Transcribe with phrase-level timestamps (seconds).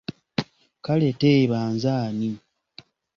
[0.85, 2.29] Kale teeba nze ani?